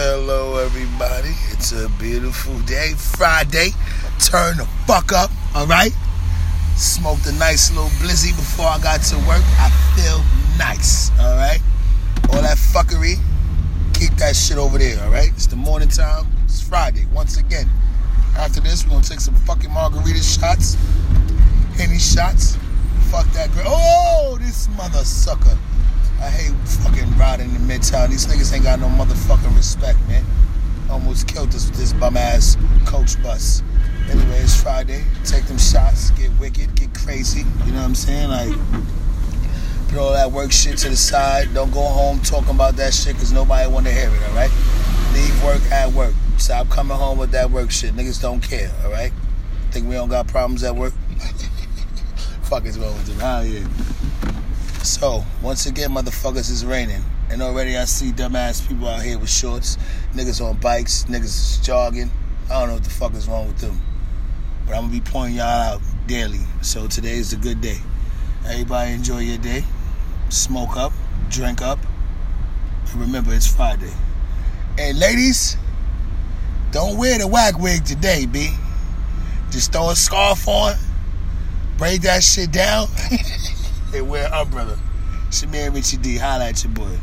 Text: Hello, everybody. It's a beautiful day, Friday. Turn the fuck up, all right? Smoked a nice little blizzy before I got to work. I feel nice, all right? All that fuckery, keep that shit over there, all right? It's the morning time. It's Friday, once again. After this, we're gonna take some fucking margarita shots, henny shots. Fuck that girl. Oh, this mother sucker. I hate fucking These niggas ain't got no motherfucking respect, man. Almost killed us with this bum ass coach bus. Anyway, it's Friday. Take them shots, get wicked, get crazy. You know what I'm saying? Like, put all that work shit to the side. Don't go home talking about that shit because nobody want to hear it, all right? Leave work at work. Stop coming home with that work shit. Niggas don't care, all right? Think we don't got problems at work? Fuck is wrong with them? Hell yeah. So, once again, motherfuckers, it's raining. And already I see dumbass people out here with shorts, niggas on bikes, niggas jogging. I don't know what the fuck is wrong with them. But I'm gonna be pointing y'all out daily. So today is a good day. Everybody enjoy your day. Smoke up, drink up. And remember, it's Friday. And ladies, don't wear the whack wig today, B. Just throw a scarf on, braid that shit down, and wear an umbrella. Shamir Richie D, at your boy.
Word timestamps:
Hello, 0.00 0.58
everybody. 0.58 1.34
It's 1.50 1.72
a 1.72 1.88
beautiful 1.98 2.56
day, 2.60 2.92
Friday. 2.94 3.70
Turn 4.20 4.56
the 4.58 4.64
fuck 4.86 5.10
up, 5.10 5.28
all 5.56 5.66
right? 5.66 5.90
Smoked 6.76 7.26
a 7.26 7.32
nice 7.32 7.72
little 7.72 7.90
blizzy 7.98 8.30
before 8.30 8.66
I 8.66 8.78
got 8.78 9.02
to 9.10 9.16
work. 9.26 9.42
I 9.58 9.68
feel 9.96 10.22
nice, 10.56 11.10
all 11.18 11.34
right? 11.34 11.58
All 12.30 12.42
that 12.42 12.58
fuckery, 12.58 13.18
keep 13.92 14.14
that 14.18 14.36
shit 14.36 14.56
over 14.56 14.78
there, 14.78 15.02
all 15.02 15.10
right? 15.10 15.30
It's 15.30 15.48
the 15.48 15.56
morning 15.56 15.88
time. 15.88 16.28
It's 16.44 16.60
Friday, 16.60 17.06
once 17.12 17.36
again. 17.36 17.68
After 18.36 18.60
this, 18.60 18.84
we're 18.84 18.92
gonna 18.92 19.02
take 19.02 19.18
some 19.18 19.34
fucking 19.34 19.72
margarita 19.72 20.22
shots, 20.22 20.76
henny 21.74 21.98
shots. 21.98 22.56
Fuck 23.10 23.26
that 23.32 23.52
girl. 23.52 23.64
Oh, 23.66 24.38
this 24.40 24.68
mother 24.76 25.02
sucker. 25.02 25.58
I 26.20 26.30
hate 26.30 26.54
fucking 26.84 27.18
These 27.78 28.26
niggas 28.26 28.52
ain't 28.52 28.64
got 28.64 28.80
no 28.80 28.88
motherfucking 28.88 29.56
respect, 29.56 29.98
man. 30.08 30.24
Almost 30.90 31.28
killed 31.28 31.54
us 31.54 31.68
with 31.68 31.78
this 31.78 31.92
bum 31.92 32.16
ass 32.16 32.56
coach 32.84 33.22
bus. 33.22 33.62
Anyway, 34.10 34.38
it's 34.40 34.60
Friday. 34.60 35.04
Take 35.24 35.44
them 35.44 35.58
shots, 35.58 36.10
get 36.10 36.32
wicked, 36.40 36.74
get 36.74 36.92
crazy. 36.92 37.44
You 37.64 37.72
know 37.72 37.78
what 37.78 37.84
I'm 37.84 37.94
saying? 37.94 38.30
Like, 38.30 38.52
put 39.88 39.98
all 39.98 40.12
that 40.12 40.32
work 40.32 40.50
shit 40.50 40.76
to 40.78 40.88
the 40.88 40.96
side. 40.96 41.54
Don't 41.54 41.72
go 41.72 41.82
home 41.82 42.18
talking 42.20 42.50
about 42.50 42.74
that 42.76 42.92
shit 42.92 43.14
because 43.14 43.32
nobody 43.32 43.70
want 43.70 43.86
to 43.86 43.92
hear 43.92 44.08
it, 44.08 44.28
all 44.28 44.34
right? 44.34 44.50
Leave 45.14 45.44
work 45.44 45.62
at 45.70 45.92
work. 45.92 46.14
Stop 46.36 46.68
coming 46.70 46.96
home 46.96 47.16
with 47.16 47.30
that 47.30 47.48
work 47.48 47.70
shit. 47.70 47.94
Niggas 47.94 48.20
don't 48.20 48.42
care, 48.42 48.72
all 48.84 48.90
right? 48.90 49.12
Think 49.70 49.86
we 49.86 49.94
don't 49.94 50.08
got 50.08 50.26
problems 50.26 50.64
at 50.64 50.74
work? 50.74 50.94
Fuck 52.42 52.64
is 52.64 52.76
wrong 52.76 52.92
with 52.94 53.06
them? 53.06 53.20
Hell 53.20 53.44
yeah. 53.44 53.68
So, 54.82 55.24
once 55.42 55.66
again, 55.66 55.90
motherfuckers, 55.90 56.50
it's 56.50 56.64
raining. 56.64 57.04
And 57.30 57.42
already 57.42 57.76
I 57.76 57.84
see 57.84 58.10
dumbass 58.10 58.66
people 58.66 58.88
out 58.88 59.02
here 59.02 59.18
with 59.18 59.28
shorts, 59.30 59.76
niggas 60.14 60.44
on 60.44 60.56
bikes, 60.58 61.04
niggas 61.04 61.62
jogging. 61.62 62.10
I 62.50 62.60
don't 62.60 62.68
know 62.68 62.74
what 62.74 62.84
the 62.84 62.90
fuck 62.90 63.14
is 63.14 63.28
wrong 63.28 63.46
with 63.46 63.58
them. 63.58 63.80
But 64.66 64.76
I'm 64.76 64.84
gonna 64.84 64.92
be 64.92 65.00
pointing 65.00 65.36
y'all 65.36 65.46
out 65.46 65.80
daily. 66.06 66.40
So 66.62 66.86
today 66.86 67.16
is 67.16 67.32
a 67.32 67.36
good 67.36 67.60
day. 67.60 67.78
Everybody 68.46 68.92
enjoy 68.92 69.18
your 69.20 69.38
day. 69.38 69.64
Smoke 70.30 70.76
up, 70.76 70.92
drink 71.28 71.60
up. 71.60 71.78
And 72.90 73.00
remember, 73.00 73.34
it's 73.34 73.46
Friday. 73.46 73.92
And 74.78 74.98
ladies, 74.98 75.56
don't 76.70 76.96
wear 76.96 77.18
the 77.18 77.26
whack 77.26 77.58
wig 77.58 77.84
today, 77.84 78.26
B. 78.26 78.50
Just 79.50 79.72
throw 79.72 79.90
a 79.90 79.96
scarf 79.96 80.46
on, 80.46 80.76
braid 81.76 82.02
that 82.02 82.22
shit 82.22 82.52
down, 82.52 82.88
and 83.94 84.08
wear 84.08 84.26
an 84.26 84.32
umbrella. 84.32 84.78
Shamir 85.30 85.74
Richie 85.74 85.96
D, 85.98 86.18
at 86.18 86.64
your 86.64 86.72
boy. 86.72 86.98